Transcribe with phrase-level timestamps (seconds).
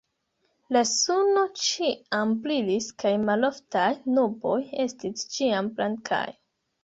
[0.75, 6.25] La suno ĉiam brilis kaj maloftaj nuboj estis ĉiam blankaj.